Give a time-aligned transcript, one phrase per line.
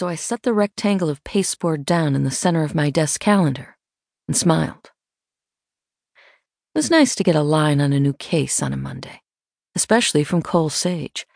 [0.00, 3.76] so I set the rectangle of pasteboard down in the center of my desk calendar
[4.26, 4.92] and smiled.
[6.74, 9.20] It was nice to get a line on a new case on a Monday,
[9.76, 11.26] especially from Cole Sage.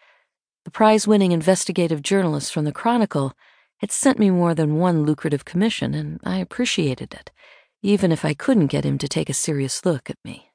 [0.64, 3.34] The prize winning investigative journalist from the Chronicle
[3.80, 7.30] had sent me more than one lucrative commission, and I appreciated it,
[7.82, 10.52] even if I couldn't get him to take a serious look at me.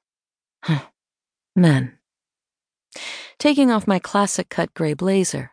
[1.55, 1.99] Men.
[3.37, 5.51] Taking off my classic cut gray blazer,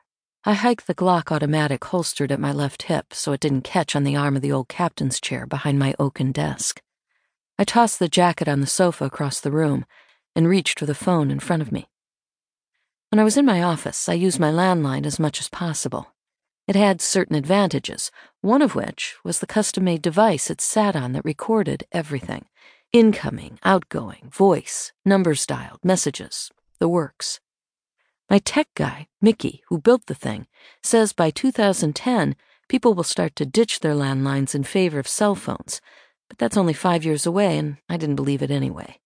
[0.49, 4.05] I hiked the Glock automatic holstered at my left hip so it didn't catch on
[4.05, 6.81] the arm of the old captain's chair behind my oaken desk.
[7.59, 9.85] I tossed the jacket on the sofa across the room
[10.37, 11.89] and reached for the phone in front of me.
[13.11, 16.15] When I was in my office, I used my landline as much as possible.
[16.69, 21.11] It had certain advantages, one of which was the custom made device it sat on
[21.15, 22.45] that recorded everything
[22.93, 27.41] incoming, outgoing, voice, numbers dialed, messages, the works.
[28.29, 30.47] My tech guy, Mickey, who built the thing,
[30.83, 32.37] says by 2010,
[32.69, 35.81] people will start to ditch their landlines in favor of cell phones
[36.29, 38.99] but that's only five years away, and I didn't believe it anyway.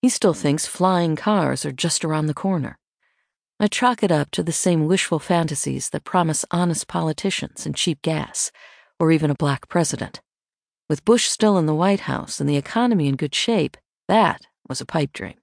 [0.00, 2.78] He still thinks flying cars are just around the corner.
[3.58, 8.00] I chalk it up to the same wishful fantasies that promise honest politicians and cheap
[8.02, 8.50] gas,
[8.98, 10.20] or even a black president.
[10.88, 13.76] With Bush still in the White House and the economy in good shape,
[14.08, 15.34] that was a pipe dream.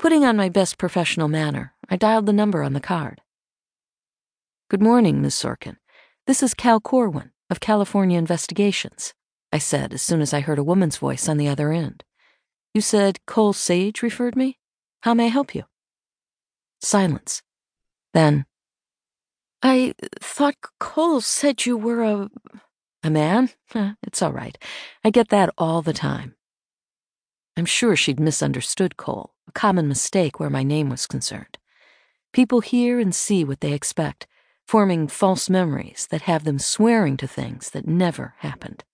[0.00, 3.20] Putting on my best professional manner, I dialed the number on the card.
[4.70, 5.76] Good morning, Miss Sorkin.
[6.26, 9.12] This is Cal Corwin of California Investigations.
[9.52, 12.02] I said as soon as I heard a woman's voice on the other end.
[12.72, 14.58] You said Cole Sage referred me?
[15.02, 15.64] How may I help you?
[16.80, 17.42] Silence.
[18.14, 18.46] Then,
[19.62, 22.30] I thought Cole said you were a.
[23.02, 23.50] A man?
[24.02, 24.56] it's all right.
[25.04, 26.36] I get that all the time.
[27.54, 31.58] I'm sure she'd misunderstood Cole, a common mistake where my name was concerned.
[32.32, 34.28] People hear and see what they expect,
[34.64, 38.84] forming false memories that have them swearing to things that never happened.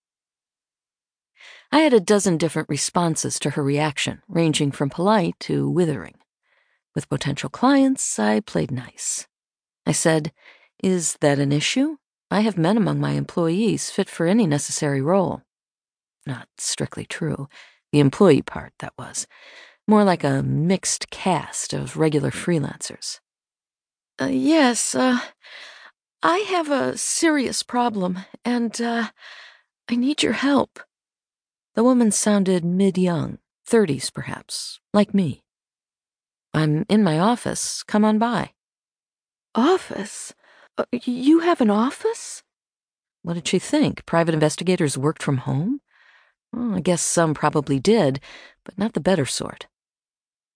[1.71, 6.15] I had a dozen different responses to her reaction, ranging from polite to withering.
[6.95, 9.27] With potential clients, I played nice.
[9.85, 10.31] I said,
[10.81, 11.97] Is that an issue?
[12.31, 15.43] I have men among my employees fit for any necessary role.
[16.25, 17.47] Not strictly true.
[17.91, 19.27] The employee part, that was.
[19.87, 23.19] More like a mixed cast of regular freelancers.
[24.19, 25.19] Uh, yes, uh,
[26.21, 29.09] I have a serious problem, and, uh,
[29.89, 30.79] I need your help.
[31.75, 35.43] The woman sounded mid young, thirties perhaps, like me.
[36.53, 37.83] I'm in my office.
[37.83, 38.51] Come on by.
[39.55, 40.33] Office?
[40.77, 42.43] Uh, you have an office?
[43.21, 44.05] What did she think?
[44.05, 45.81] Private investigators worked from home?
[46.51, 48.19] Well, I guess some probably did,
[48.65, 49.67] but not the better sort.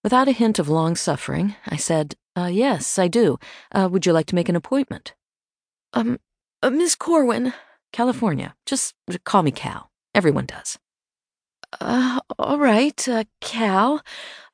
[0.03, 3.37] Without a hint of long suffering, I said, uh, Yes, I do.
[3.71, 5.13] Uh, would you like to make an appointment?
[5.93, 6.19] Um,
[6.63, 7.53] uh, Miss Corwin.
[7.91, 8.55] California.
[8.65, 8.95] Just
[9.25, 9.91] call me Cal.
[10.15, 10.79] Everyone does.
[11.79, 14.01] Uh, all right, uh, Cal.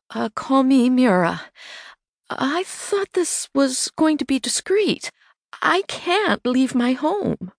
[0.10, 1.42] Uh, call me Mira.
[2.30, 5.12] I thought this was going to be discreet.
[5.62, 7.52] I can't leave my home.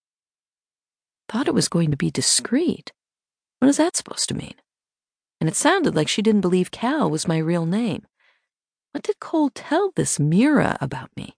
[1.29, 2.93] Thought it was going to be discreet?
[3.59, 4.55] What is that supposed to mean?
[5.41, 8.07] And it sounded like she didn't believe Cal was my real name.
[8.93, 11.37] What did Cole tell this Mira about me?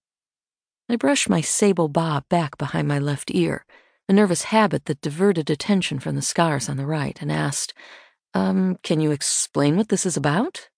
[0.89, 3.65] I brushed my sable bob back behind my left ear,
[4.09, 7.75] a nervous habit that diverted attention from the scars on the right, and asked,
[8.35, 10.69] um, can you explain what this is about?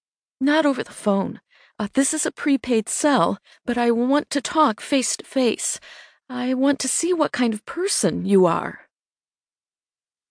[0.41, 1.41] Not over the phone.
[1.79, 5.81] Uh, this is a prepaid cell, but I want to talk face to face.
[6.29, 8.89] I want to see what kind of person you are.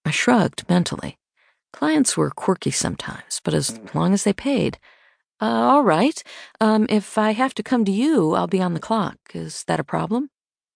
[0.05, 1.17] I shrugged mentally.
[1.73, 4.77] Clients were quirky sometimes, but as long as they paid.
[5.41, 6.21] Uh, all right.
[6.59, 9.17] Um, if I have to come to you, I'll be on the clock.
[9.33, 10.29] Is that a problem?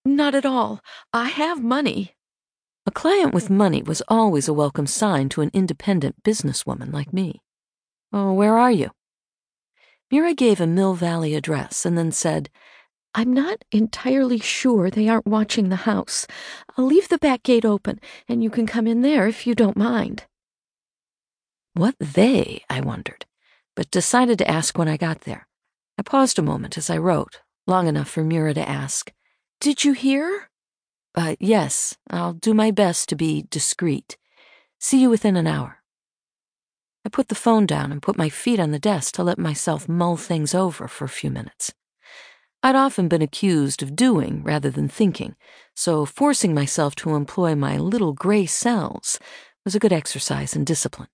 [0.03, 0.81] Not at all.
[1.13, 2.15] I have money.
[2.87, 7.41] A client with money was always a welcome sign to an independent businesswoman like me.
[8.13, 8.91] Oh, where are you?
[10.11, 12.49] Mira gave a Mill Valley address and then said,
[13.15, 16.27] I'm not entirely sure they aren't watching the house.
[16.77, 19.77] I'll leave the back gate open, and you can come in there if you don't
[19.77, 20.25] mind.
[21.75, 23.25] What they, I wondered,
[23.75, 25.45] but decided to ask when I got there.
[25.97, 29.11] I paused a moment as I wrote, long enough for Mira to ask,
[29.59, 30.49] Did you hear?
[31.13, 34.15] Uh, yes, I'll do my best to be discreet.
[34.79, 35.83] See you within an hour.
[37.05, 39.89] I put the phone down and put my feet on the desk to let myself
[39.89, 41.73] mull things over for a few minutes.
[42.63, 45.35] I'd often been accused of doing rather than thinking,
[45.75, 49.19] so forcing myself to employ my little gray cells
[49.65, 51.09] was a good exercise in discipline.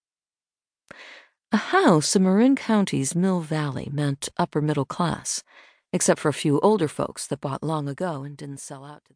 [1.52, 5.44] A house in Marin County's Mill Valley meant upper middle class,
[5.92, 9.02] except for a few older folks that bought long ago and didn't sell out to
[9.04, 9.10] the